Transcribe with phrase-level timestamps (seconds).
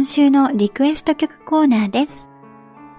[0.00, 2.30] 今週のリクエスト曲コーナーです。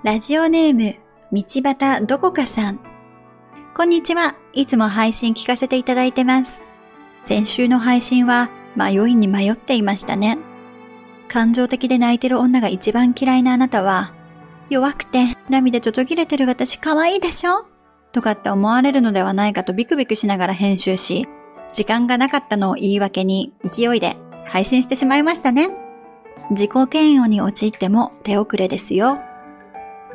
[0.04, 0.97] ラジオネーム、
[1.31, 2.79] 道端どこかさん。
[3.75, 4.36] こんにちは。
[4.54, 6.61] いつも配信聞かせていただいてます。
[7.24, 10.37] 先週の配信は迷いに迷っていましたね。
[11.27, 14.13] 感情的で泣いてる女が一番嫌いなあなたは、
[14.69, 17.65] 弱くて涙ちょちょ切れてる私可愛いでしょ？
[18.11, 21.25] とかって思われるのではないかとビクビクしながら編集し、
[21.74, 25.71] 時間がなかったのを言い訳に勢いで配信してしまいましたね。
[26.51, 29.18] 自己嫌悪に陥っても手遅れですよ。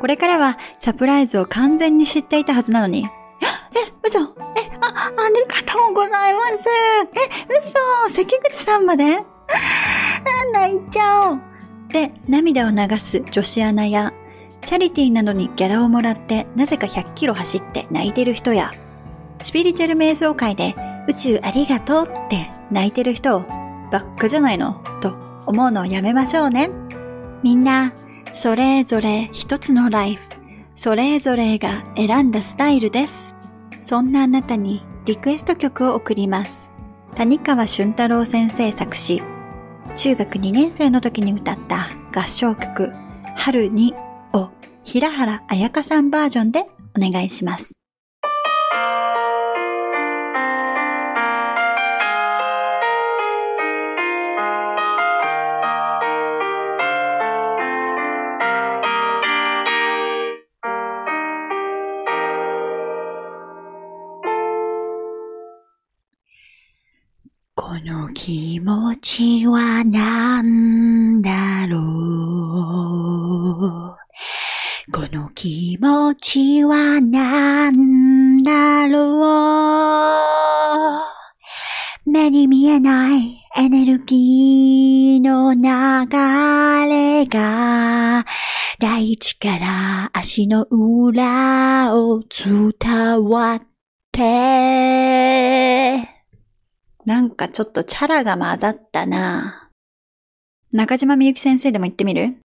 [0.00, 3.08] これからはサプライズを完全に知っていたはずなのに、え、
[4.06, 4.24] 嘘え、
[4.80, 6.68] あ、ありがとうございます。
[7.14, 9.24] え、嘘関口さんまで？
[10.52, 11.40] 泣いちゃう。
[11.88, 14.12] で、涙を流す女子アナや、
[14.62, 18.70] チャリティーなどにギャラをもらってなぜか100キロ走って泣いてる人や、
[19.40, 20.74] スピリチュアル瞑想会で
[21.08, 23.40] 宇宙ありがとうって泣いてる人を
[23.90, 24.82] ばっかじゃないの？
[25.00, 25.14] と
[25.46, 26.70] 思うのをやめましょうね。
[27.42, 27.92] みんな、
[28.32, 30.22] それぞれ一つのライフ、
[30.74, 33.34] それぞれが選んだスタイルです。
[33.80, 36.70] そんなあなたにリクエスト曲を送ります。
[37.14, 39.22] 谷川俊太郎先生作詞、
[39.94, 42.92] 中学2年生の時に歌った合唱曲、
[43.36, 43.94] 春に
[44.32, 44.50] を
[44.84, 47.72] 平原綾香さんバージョンでお願いします。
[67.86, 71.82] の気持ちは何だろう？
[74.92, 79.20] この気持ちは何だろ
[82.06, 82.10] う？
[82.10, 85.60] 目に見えないエネルギーの流
[86.90, 88.26] れが
[88.80, 92.72] 大地から足の裏を伝
[93.22, 93.62] わっ
[94.10, 96.15] て
[97.06, 99.70] なんかちょっとチャラが混ざったな。
[100.72, 102.38] 中島みゆき先生でも言ってみる？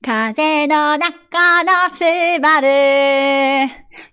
[0.00, 2.04] 風の中のス
[2.40, 2.68] バル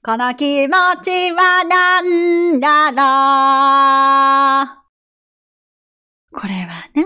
[0.04, 0.74] この気持
[1.04, 4.74] ちはなんだろ
[6.34, 7.06] うこれはね、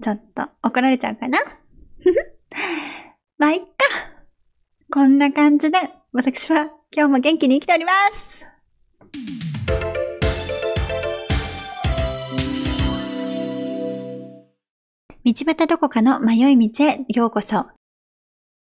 [0.00, 1.40] ちょっと怒られちゃうかな
[3.36, 3.66] まあ、いっか。
[4.92, 5.78] こんな感じで、
[6.12, 8.49] 私は今日も元気に生きております。
[15.22, 17.66] 道端どこかの迷い道へようこそ。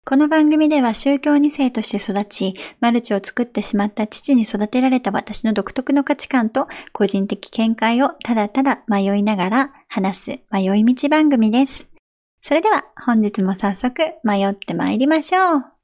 [0.05, 11.87] この番組では宗教2世として育ち、マルチを作ってしまった父に育てられた私の独特の価値観と個人的見解をただただ迷いながら話す迷い道番組です。
[12.43, 15.80] それでは本日も早速迷って参りましょう。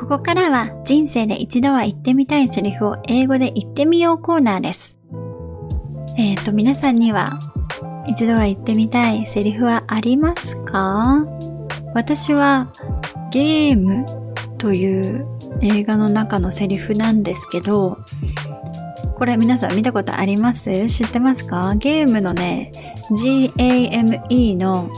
[0.00, 4.96] ここからは人生で一度は言ってみたいセリフを英語で言ってみようコーナーです。
[6.16, 7.38] えっ、ー、と、皆さんには
[8.08, 11.26] 一度は言ってみたいセリフはありますか？
[11.94, 12.72] 私は
[13.30, 14.06] ゲーム
[14.56, 15.26] という
[15.60, 17.98] 映画の中のセリフなんですけど、
[19.16, 20.86] これ皆さん見たことあります？
[20.88, 21.74] 知ってますか？
[21.76, 22.72] ゲームのね、
[23.10, 24.90] GAME の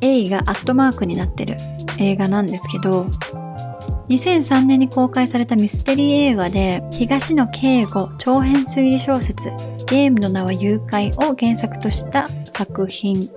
[0.00, 1.56] A がアットマークになってる
[1.98, 3.06] 映画なんですけど、
[4.08, 9.50] 2003年に公開されたミステリー映画で、東野圭吾長編推理小説、
[9.86, 13.30] ゲームの名は誘拐を原作とした作品。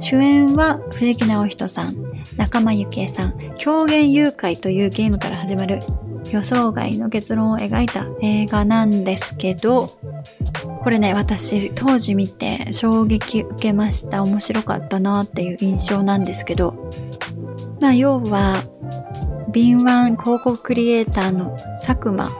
[0.00, 1.96] 主演は藤木直人さん、
[2.36, 5.80] 仲間由紀恵さん、狂言誘拐というゲームから始まる
[6.30, 9.98] 予想外の結論を描いた映画なんですけど、
[10.80, 14.22] これね、私当時見て衝撃受けました。
[14.22, 16.90] 面白かったなっていう印象なんですけど、
[17.80, 18.64] まあ要は、
[19.58, 22.30] 敏腕広告クリエイターの佐久間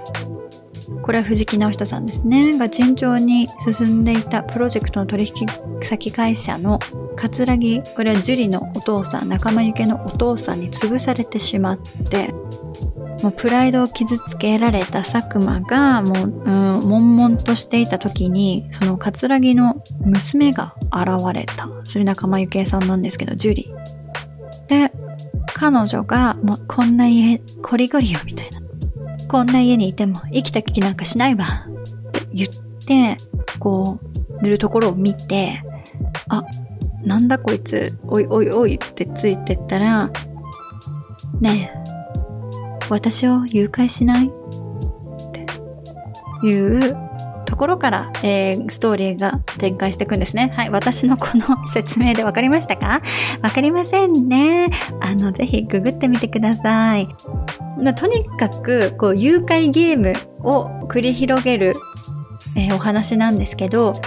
[1.03, 2.57] これは藤木直人さんですね。
[2.57, 5.49] が順調に進んでいたプロジェクトの取引
[5.83, 6.79] 先会社の
[7.17, 11.79] 葛城、これは樹里のお父さん、仲間由紀のお父さんに潰されてしまっ
[12.09, 12.29] て、
[13.23, 21.69] もうプライドを傷つけられた佐久間が、もう、うん、悶々としていた時に、その葛城の娘が現れた。
[21.83, 23.75] それ仲間由紀さんなんですけど、樹里。
[24.69, 24.93] で、
[25.55, 28.61] 彼女が、もうこんな家、コリゴリよ、みたいな。
[29.29, 31.45] こんな家にいても生きた気なんかしないわ。
[32.09, 32.49] って言っ
[32.85, 33.17] て、
[33.59, 35.63] こう、塗るところを見て、
[36.29, 36.43] あ、
[37.03, 40.11] なんだこいつ、おいおいおいってついてったら、
[41.41, 44.31] ねえ、私を誘拐しないっ
[45.33, 47.08] ていう
[47.59, 50.51] ころから、えー、ストーリーが展開していくんですね。
[50.55, 50.71] はい。
[50.71, 53.03] 私のこの説明でわかりましたか？
[53.43, 54.71] わかりませんね。
[55.01, 57.09] あの、ぜひググってみてください。
[57.97, 61.75] とにかく、こう、誘拐ゲームを繰り広げる、
[62.57, 64.01] えー、お話なんですけど、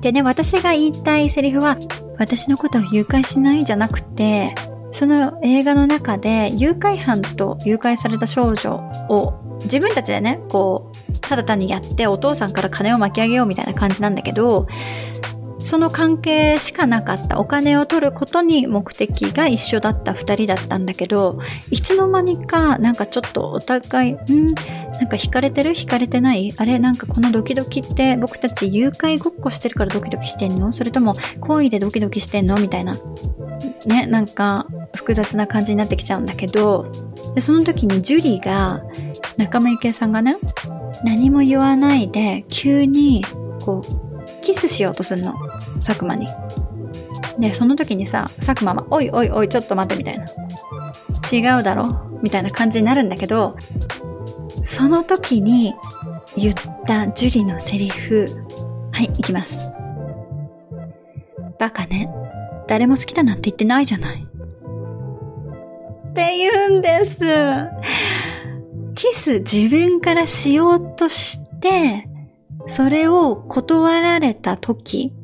[0.00, 1.76] でね、私が言いたいセリフは、
[2.18, 4.54] 私のことを誘拐しないじゃなくて、
[4.90, 8.74] その映画の中で誘拐犯と誘拐された少女
[9.08, 10.87] を自分たちでね、こう、
[11.20, 14.66] ただ単にやってお父さんから金を巻き上げようみたいな感じなんだけど、
[15.60, 24.54] その関係しかなかったお金を取ることに目的が一緒だった二人だったんだけど、いつの間にかなんかちょっとお互い、ん？
[24.54, 25.72] なんか惹かれてる？
[25.72, 26.54] 惹かれてない？
[26.56, 26.78] あれ？
[26.78, 30.70] なんかこのドキドキって僕たち誘拐ごっこしてるからドキドキしてんの？
[30.70, 32.56] それとも恋でドキドキしてんの？
[32.58, 32.96] みたいな。
[33.86, 36.92] ね、なんか複雑な感じになってきちゃうんだけど、
[37.34, 38.82] でその時にジュリーが、
[39.36, 40.36] 仲間由紀恵さんがね、
[41.04, 43.24] 何も言わないで急に
[43.60, 44.08] こう
[44.42, 45.34] キスしようとするの。
[45.76, 46.28] 佐久間に。
[47.38, 50.26] で、その時にさ、佐久間は、おいおいおい、ちょっと待って、みたいな。
[51.30, 53.56] 違うだろみたいな感じになるんだけど、
[54.64, 55.74] その時に
[56.36, 56.54] 言っ
[56.86, 58.26] たジュリのセリフ。
[58.92, 59.60] はい、いきます。
[61.58, 62.10] バカね。
[62.66, 64.26] 誰も好きだなんて言ってないじゃない。
[66.10, 67.18] って言うんです。
[68.98, 72.08] キス自分からしようとして、
[72.66, 75.14] それを断られた時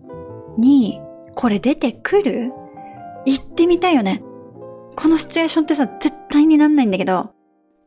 [0.57, 1.01] に、
[1.35, 2.53] これ出てくる？
[3.27, 4.23] 行ってみたいよね。
[4.95, 7.33] このシチュエーションってさ、絶対になんないんだけど、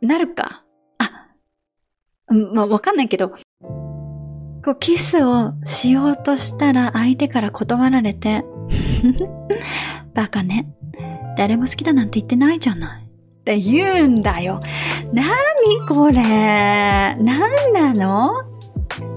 [0.01, 0.65] なるか？
[0.97, 1.29] あ、
[2.53, 3.37] まあ、わかんないけど、こ
[4.71, 8.43] う、キスをしようとしたら相手から断られて、
[10.13, 10.69] バカね。
[11.37, 13.06] 誰も好きだなんて言ってないじゃない。
[13.47, 14.59] って言うんだよ。
[15.13, 15.29] なに
[15.87, 16.21] これ？
[16.21, 17.17] なん
[17.73, 18.43] なの？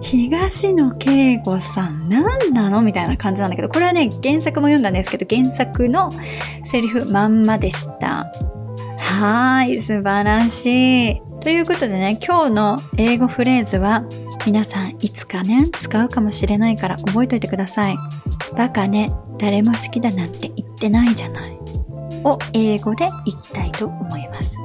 [0.02, 2.80] 東野圭吾さん何なの？
[2.80, 6.12] みたいな感じなんだけど、これはね、原作も読んだんですけど、原作の
[6.64, 8.32] セリフまんまでした。
[8.98, 11.22] はーい、素晴らしい。
[11.40, 14.04] ということでね、今日の英語フレーズは、
[14.46, 17.96] 皆さんいつかね、使うかもしれないから覚えといてください。
[18.56, 21.59] バカね、誰も好きだなんて言ってないじゃない。
[22.24, 24.56] を英語でいきたいと思います。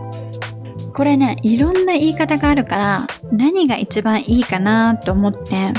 [0.94, 5.74] これね、いろんな言い方があるから、何が一番いいかなと思って、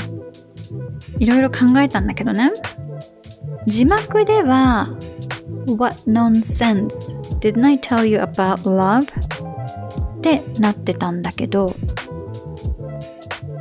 [1.19, 2.51] いろいろ考えたんだけどね。
[3.65, 4.89] 字幕では、
[5.67, 6.89] What nonsense
[7.39, 9.07] didn't I tell you about love?
[10.17, 11.75] ってなってたんだけど、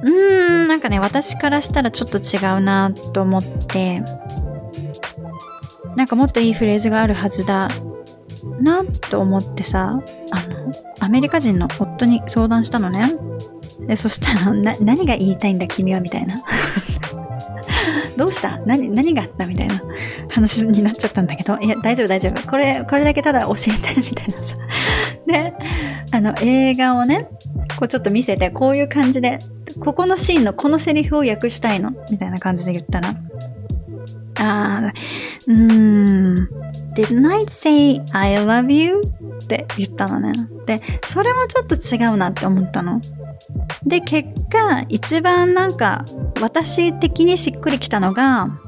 [0.02, 4.02] うーん、なんかね、私からしたらちょっと違うなと思って、
[5.96, 7.70] なんかもっといいフレーズがあるはずだ
[8.60, 10.00] なと思ってさ、
[10.30, 13.14] あの、アメリカ人の夫に相談したのね。
[13.86, 16.42] で、そしたら、な、何が言いたいんだ君はみたいな。
[18.16, 18.58] どうした？
[18.60, 19.82] 何、何があったみたいな
[20.30, 22.48] 話になっちゃったんだけど、いや、大丈夫大丈夫。
[22.48, 24.56] これ、これだけただ教えて、みたいなさ。
[25.26, 25.54] で、
[26.12, 27.28] あの、映画をね、
[27.78, 29.38] こうちょっと見せて、こういう感じで、
[29.80, 33.14] ここのシーンのこのセリフを訳したいの、みたいな感じで言ったら、
[34.38, 36.48] あー、うーん、
[36.96, 39.02] didn't I say I love you?
[39.44, 40.32] って言ったのね。
[40.66, 43.00] で、それもちょっと違うなって思ったの。
[43.84, 46.06] で、結果、一番なんか、
[46.40, 48.58] 私的にしっくりきたのが、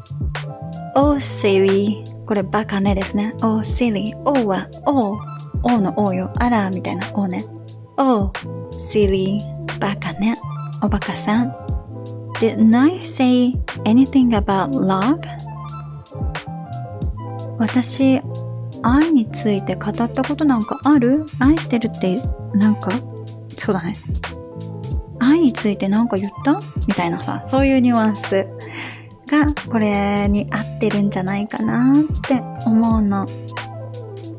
[0.94, 3.34] oh silly これバカねですね。
[3.40, 5.18] oh silly oh は oh
[5.62, 6.30] oh の oh よ。
[6.36, 7.46] あら、みたいな oh ね。
[7.96, 8.30] oh
[8.76, 9.40] silly
[9.80, 10.38] バカね。
[10.82, 11.56] おバカさん。
[12.34, 13.54] Didn't I say
[13.84, 15.18] anything about love?
[17.58, 18.20] 私、
[18.82, 21.26] 愛について語ったことなんかある？
[21.40, 22.22] 愛してるって、
[22.54, 22.92] なんか、
[23.58, 23.96] そうだね。
[25.18, 26.60] 愛についてなんか言った？
[26.86, 28.46] みたいなさ、そういうニュアンス
[29.26, 33.26] がこれに合ってるんじゃないかなって思うの。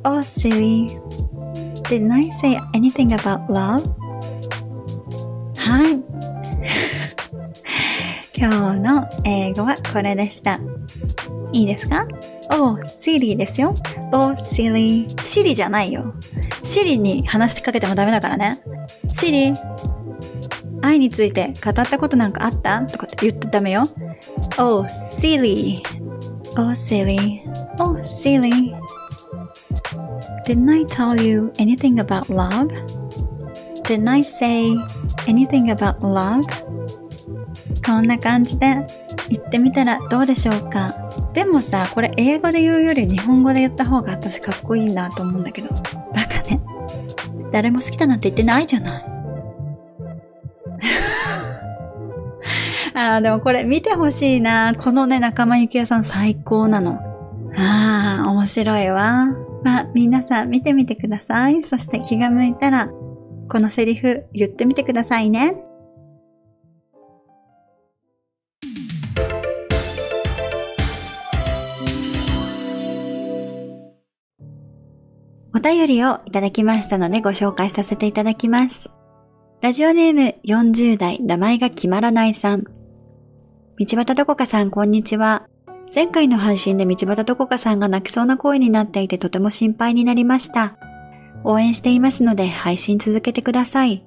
[0.06, 0.98] Oh, silly.
[1.90, 3.84] Didn't I say anything about love?
[5.58, 6.02] はい。
[8.34, 10.60] 今日の英語はこれでした。
[11.52, 12.08] いいですか？
[12.50, 13.76] Oh, silly ですよ。
[14.12, 15.08] Oh, silly.
[15.24, 16.16] シリじゃないよ。
[16.64, 18.62] シリに話しかけてもダメだからね。
[19.14, 19.54] シリ、
[20.82, 23.90] 愛について語ったことなんかあったとかって言ってダメよ。
[24.58, 25.82] Oh, silly.
[26.58, 27.42] Oh, silly.
[27.78, 28.74] Oh, silly.
[30.46, 32.70] Didn't I tell you anything about love?
[33.84, 34.76] Didn't I say
[35.28, 36.44] anything about love?
[37.86, 38.76] こんな感じで
[39.30, 41.09] 言ってみたらどうでしょうか
[41.40, 45.70] でもさ、これ英語で言うより日本語で言った方が私かっこいいなと思うんだけど。
[45.70, 45.76] バ
[46.30, 46.60] カね。
[47.50, 49.04] 誰も好きだなんて言ってないじゃない。
[52.94, 54.74] ああ、でもこれ見てほしいな。
[54.78, 57.00] このね、仲間由紀恵さん最高なの。
[57.56, 59.28] ああ、面白いわ。
[59.64, 61.64] まあ、皆さん見てみてください。
[61.64, 62.90] そして気が向いたら、
[63.50, 65.56] このセリフ言ってみてくださいね。
[75.60, 78.90] お便りをいただきましたのでご紹介させていただきます。
[79.60, 82.64] ラジオネーム40代名前が決まらないさん。
[82.64, 85.50] 道端どこかさんこんにちは。
[85.94, 90.78] 前回の配信で道端どこかさんが泣きそうな声になっていてとても心配になりました。
[91.44, 94.06] 応援していますので配信続けてください。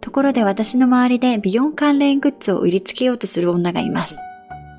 [0.00, 4.20] ところで私の周りで美容関連グッズを売りつけようとする女がいます。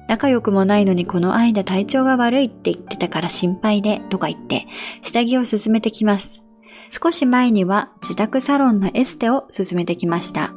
[0.08, 4.68] 仲良くもないのにこの間体調が悪いって言ってたから心配でとか言って
[5.02, 6.44] 下着を進めてきます。
[6.90, 10.54] 少し前には自宅サロンのエステを進めてきました。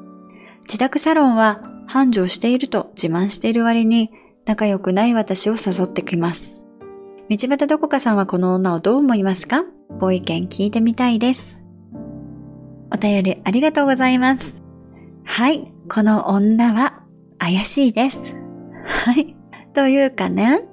[0.64, 4.10] 自宅サロンは繁盛していると自慢している割に
[4.44, 6.64] 仲良くない私を誘ってきます。
[7.30, 9.64] 道端どこかさんはこの女をどう思いますか？
[9.98, 11.58] ご意見聞いてみたいです。
[12.92, 14.62] お便りありがとうございます。
[15.24, 17.02] はい、この女は
[17.38, 18.34] 怪しいです。
[18.84, 19.34] はい。
[19.78, 20.64] というかね。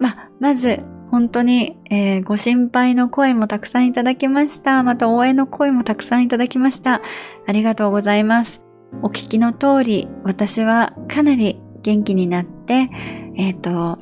[0.00, 0.80] ま、まず、
[1.12, 4.82] 本当に、えー、ご心配の声もたくさんいただきました。
[4.82, 7.00] また応援の声もたくさんいただきました。
[7.46, 8.60] ありがとうございます。
[9.02, 12.90] お聞きの通り、私はかなり元気になって、
[13.36, 14.00] えっ、ー、と、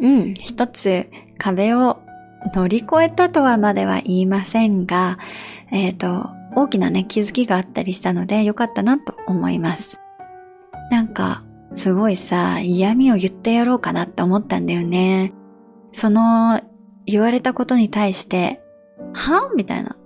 [0.00, 1.98] うん、一つ壁を
[2.54, 5.18] 乗り越えたとはまでは言いませんが、
[5.70, 10.00] えっ、ー、と、大きなね、気づきがあったりしたのでよかったなと思います。
[10.90, 11.45] なんか、
[11.76, 15.32] すごいさ、嫌味を言ってやろうかなって思ったんだよね。
[15.92, 16.60] その、
[17.04, 18.62] 言われたことに対して、
[19.12, 19.96] はみたいな。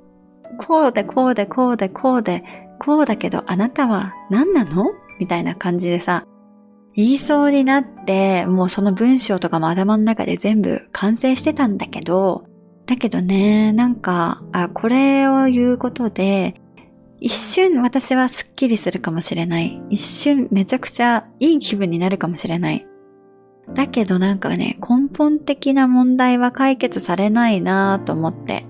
[0.59, 2.43] こうでこうでこうでこうで、
[2.81, 4.87] こうだけどあなたは何なの？
[5.19, 6.25] みたいな感じでさ、
[6.95, 12.45] 言いそうになって、もうその文章とかも頭の中で全部完成してたんだけど、
[12.87, 16.60] だけどね、なんか、あ、これを言うことで、
[17.21, 19.81] 一瞬私はスッキリするかもしれない。
[19.91, 22.87] 一瞬めちゃくちゃいい気分になるかもしれない。
[23.75, 28.65] だけどなんかね、根本的な問題は解決されないなぁと思って。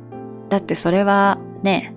[0.49, 1.95] だってそれはね、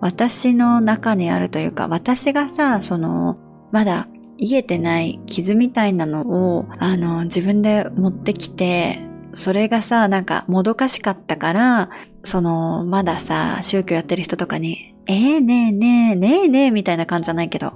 [0.00, 3.38] 私の中にあるというか、私がさ、その、
[3.70, 4.06] まだ
[4.38, 6.22] 癒えてない傷みたいなの
[6.58, 9.00] を、あの、自分で持ってきて、
[9.32, 11.90] それがさ、なんか、もどかしかったから、
[12.22, 17.72] その、まださ、宗教やってる人とかに、えー、ねえねえ、ねえねえ、みたいな感じじゃないけど、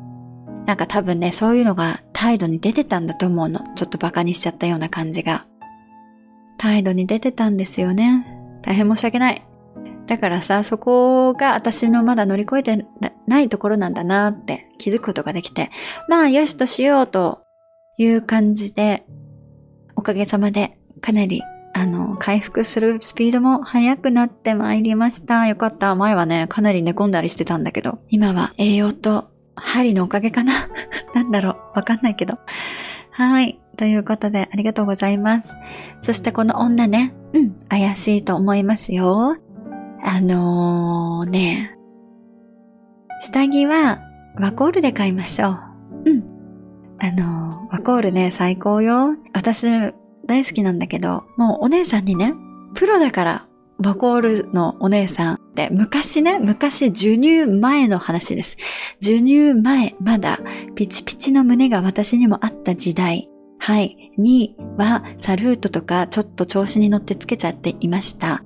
[0.67, 3.61] なんか多分ね、そういうのが態度に出てたんだと思うの。
[3.75, 5.47] ちょっとバカにしちゃったような感じが。
[6.59, 8.27] 態度に出てたんですよね。
[8.63, 9.47] 大変申し訳ない。
[10.07, 12.87] だからさ、そこが私のまだ乗り越えて
[13.27, 15.71] ないところなんだなって気づくことができて、
[16.09, 17.43] まあよしとしようと
[17.99, 19.05] いう感じで、
[19.97, 21.43] おかげさまでかなり
[21.79, 25.47] あの、回復するスピードも速くなってまいりました。
[25.47, 25.95] よかった。
[25.95, 30.69] 前はね、かなり寝込んだりしてたんだけど、今は栄養と針のおかげかな
[31.15, 32.37] なんだろうわかんないけど。
[33.13, 33.61] はい。
[33.77, 35.55] ということで、ありがとうございます。
[36.01, 39.37] そしてこの女ね、うん、怪しいと思いますよ。
[40.03, 41.77] あのー、ね、
[43.21, 44.01] 下着は
[44.37, 45.59] ワコールで買いましょう。
[46.07, 46.25] うん。
[46.99, 49.15] あのー、ワコールね、最高よ。
[49.33, 49.93] 私、
[50.29, 52.35] 大好きなんだけど、もうお姉さんにね、
[52.75, 53.49] プロだから
[53.83, 58.57] ワコールのお姉さんって昔ね、昔授乳前の話です。
[59.01, 60.39] 授乳前、まだ
[60.75, 63.29] ピチピチの胸が私にもあった時代。
[63.59, 64.13] はい。
[64.19, 68.45] には、サルートとかちょっと調子に乗ってつけちゃっていました。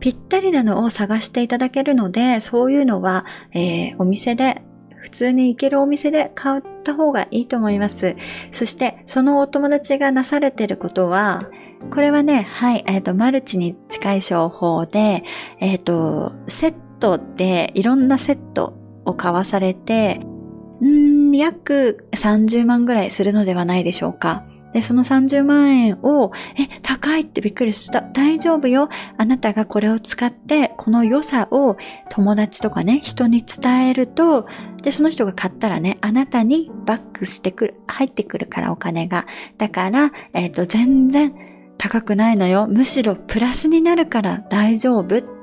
[0.00, 4.62] ぴったりなのを探していただけるので、そういうのは、えー、お店で、
[5.04, 8.16] 普通に行けるお店で買った方がいいと思います。
[8.50, 11.50] そして、そのお友達がなされてることは、
[11.92, 15.22] これはね、はい、えっ、ー、と、マルチに近い商法で、
[15.60, 18.72] えっ、ー、と、セットでいろんなセット
[19.04, 20.20] を買わされて、
[20.82, 24.46] ん約30万ぐらいするのではないでしょうか。
[24.74, 28.02] で、その30万円を、え、高いってびっくりした。
[28.02, 28.88] 大丈夫よ。
[29.16, 31.76] あなたがこれを使って、この良さを
[32.10, 34.48] 友達とかね、人に伝えると、
[34.82, 39.26] で、その人が買ったらね、あなたにバックしてくる、入ってくるからお金が。
[39.58, 41.32] だから、えっ、ー、と、全然
[41.78, 42.66] 高くないのよ。
[42.66, 45.33] むしろプラスになるから大丈夫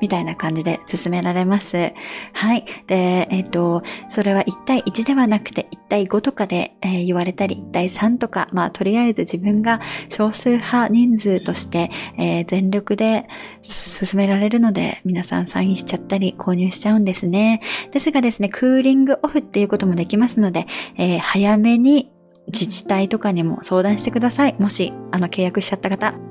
[0.00, 1.92] みたいな感じで進められます。
[2.32, 2.64] はい。
[2.86, 13.26] で、えっ、ー、と、それは1対1ではなくて1対5とかで、えー、言われたり、1対3とか、まあ、とりあえず自分が少数派人数として、えー、全力で
[13.62, 17.62] 進められるので、皆さんサインしちゃったり購入しちゃうんですね。
[17.92, 22.10] ですがですね、クーリングオフっていうこともできますので、え早めに
[22.48, 24.56] 自治体とかにも相談してください。
[24.58, 26.25] もし、あの、契約しちゃった方。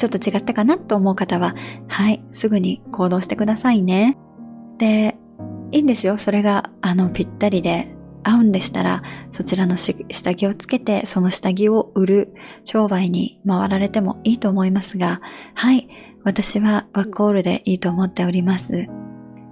[0.00, 1.54] ちょっと違ったかなと思う方は、
[1.86, 4.16] はい、すぐに行動してくださいね。
[4.78, 5.18] で、
[5.72, 6.16] いいんですよ。
[6.16, 15.20] それが、あの、ぴったりで合うんでしたら、そちらの下着をつけて、その下着を売る商売に回られてもいいと思いますが、
[15.54, 15.86] はい、
[16.24, 18.86] 私はワコールでいいと思っております。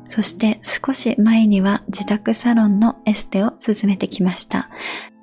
[0.08, 4.70] そして少し前には自宅サロンのエステを進めてきました。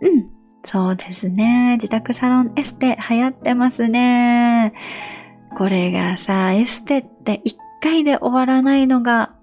[0.01, 0.35] うん。
[0.65, 1.74] そうですね。
[1.74, 4.74] 自宅サロンエステ流行ってますね。
[5.55, 9.36] これがさ、エステって一回で終わらないのが、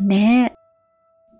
[0.00, 0.54] ね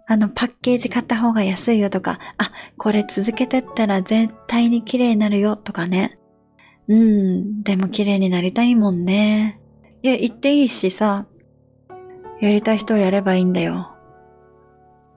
[0.09, 6.19] あの、パッケージ買った方が安いよとか、あ、これ続けてったら絶対に綺麗になるよとかね。
[6.89, 9.61] うん、でも綺麗になりたいもんね。
[10.03, 11.27] いや、言っていいしさ、
[12.41, 13.95] やりたい人はやればいいんだよ。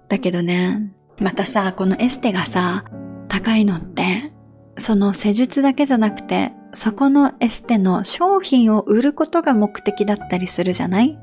[0.08, 2.86] だけどね、またさ、このエステがさ、
[3.34, 4.32] 高いのって、
[4.78, 11.18] その施術だけじゃなくて、そこのエステの商品を売ることが目的だったりするじゃない？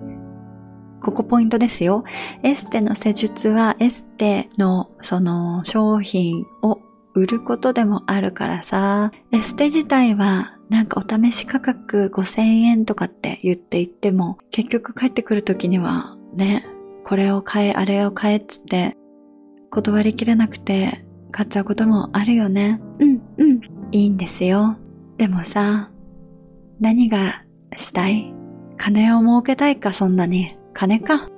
[1.00, 2.02] ここポイントですよ。
[2.42, 6.80] エステの施術はエステのその商品を
[7.14, 16.66] 売ることでもあるからさ、エステ自体はなんかお試し価格5000円とかって言って言っても、結局帰ってくる時にはね、
[17.04, 18.96] これを買え、あれを買えっつって、
[19.70, 22.80] 断りきれなくて買っちゃうこともあるよね。
[22.98, 23.60] うん、うん、
[23.92, 24.76] いいんですよ。
[25.16, 25.90] でもさ、
[26.80, 27.44] 何が
[27.76, 28.32] したい？
[28.76, 30.56] 金を儲けたいか、そんなに。
[30.72, 31.28] 金か？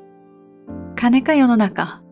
[0.94, 2.02] 金か世の中。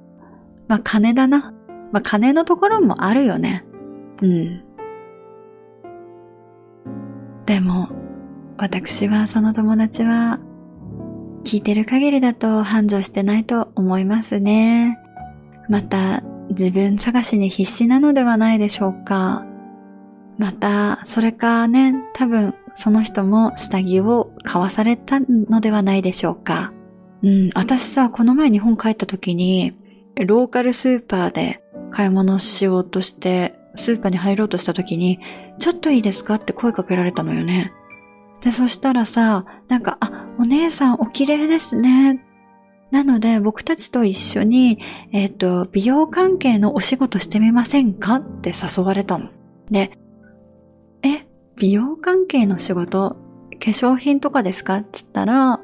[0.66, 1.54] まあ、金だな。
[1.92, 3.64] まあ、金のところもあるよね。
[4.22, 4.64] うん。
[7.46, 7.88] でも、
[8.56, 10.40] 私はその友達は、
[11.44, 14.98] 聞いてる限りだと繁盛してないと思いますね。
[15.68, 19.46] また、自分探しに必死なのではないでしょうか。
[20.38, 26.72] また、それかね、多分その人も下着を買わされたのではないでしょうか。
[27.22, 29.76] うん、私さ、この前日本帰った時に、
[30.26, 35.20] ローカルスーパーで買い物しようとして、スーパーに入ろうとした時に、
[35.58, 36.36] ちょっといいですか？
[36.36, 37.72] って声かけられたのよね。
[38.40, 42.24] で、そしたらさ、なんか、あ、お姉さんお綺麗ですね
[42.90, 44.78] なので、僕たちと一緒に、
[45.12, 48.16] えっ、ー、と、美容関係のお仕事してみませんか？
[48.16, 49.30] って誘われたの。
[49.70, 49.92] で、
[51.02, 51.26] え、
[51.56, 53.16] 美容関係の仕事化
[53.58, 54.78] 粧品とかですか？
[54.78, 55.60] って言ったら、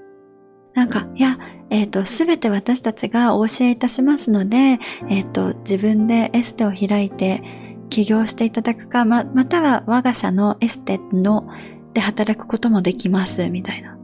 [0.74, 1.38] なんか、いや、
[1.70, 7.42] えっ、ー、と、すべて私たちがお教えいたしますので、えっ、ー、と、自分でエステを開いて
[7.88, 11.48] 起業していただくか、ま、または我が社のエステの
[11.92, 13.95] で働くこともできます、みたいな。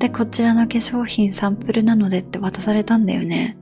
[0.00, 3.58] で、こちらの化粧品サンプルなのでって渡されたんだよね。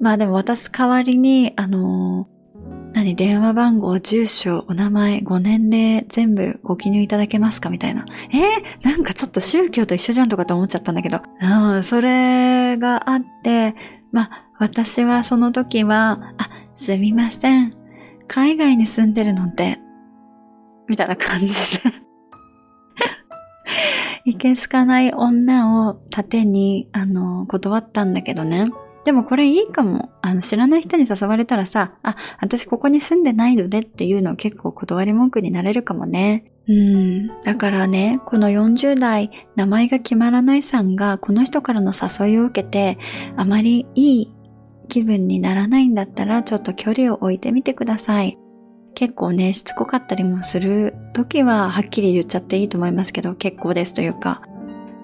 [0.00, 8.06] まあでも渡す代わりに、あのー、何、電話番号、住所、お名前、ご年齢、全部ご記入いただけますかみたいな。
[8.32, 11.20] えー、なんかちょっと宗教と一緒じゃんとかと思っちゃったんだけど。
[11.42, 13.74] うん、それがあって、
[14.12, 17.70] まあ、私はその時は、あ、すみません。
[18.28, 19.78] 海外に住んでるので、
[20.88, 21.52] みたいな感じで
[24.24, 28.70] いけすかない女を盾に、あの、断ったんだけどね。
[29.04, 30.10] でもこれいいかも。
[30.22, 36.52] あの、知らない人に誘われたらさ、あ、私ここに住んでないのでっていうの結構断り文句になれるかもね。
[36.68, 37.26] うん。
[37.42, 42.98] だからね、この40代、名前が決まらないさんが、この人からの誘いを受けて、
[43.36, 44.34] あまりいい
[44.88, 48.38] 気分にならないんだったら、ちょっと距離を置いてみてください。
[48.94, 54.42] 結構ね、しつこかったりもする時ははっきり言っちゃっていいと思いますけど、結構ですというか、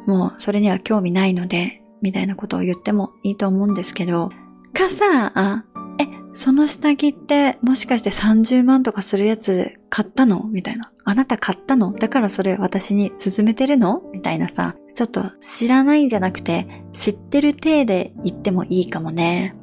[0.07, 4.31] もうそれには興味ないので、みたいなことを言ってもいいと思うんですけど、
[4.72, 5.64] かさ、あ
[6.01, 10.44] え、その下着ってもしかして30万とかするやつ買ったの？
[10.44, 10.92] みたいな。
[11.05, 11.92] あなた買ったの？
[11.92, 14.03] だからそれ私に勧めてるの？
[14.12, 19.57] みたいなさ、ちょっと知らないんじゃなくて、知ってる体で言ってもいいかもね。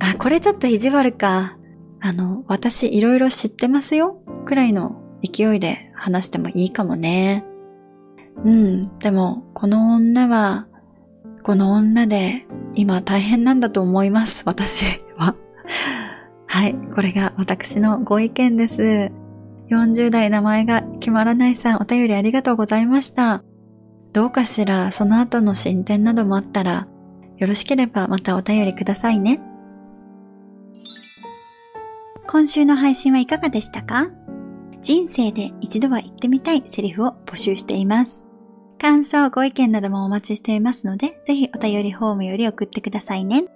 [0.00, 1.57] あ、これちょっと意地悪か。
[2.00, 7.44] あの、私いろいろ知ってますよくらいの勢いで話してもいいかもね。
[8.44, 10.68] うん、でも、この女は、
[11.42, 15.34] この女で今大変なんだと思います、私は。
[16.46, 19.10] はい、これが私のご意見です。
[19.70, 23.42] 40代名前が決まらないさん、お便りありがとうございました。
[24.12, 26.88] どうかしら、その後の進展などもあったら、
[27.36, 29.40] よろしければまたお便りくださいね。
[32.30, 34.10] 今週の配信はいかがでしたか？
[34.82, 38.22] 人生で一度は言ってみたいセリフを募集しています。
[38.78, 43.46] 感想、ご意見などもお待ちしていますので、ぜひお便りフォームより送ってくださいね。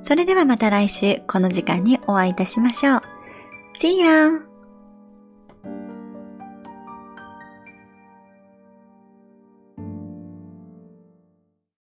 [0.00, 3.02] それではまた来週この時間にお会いいたしましょう。
[3.76, 4.47] See ya!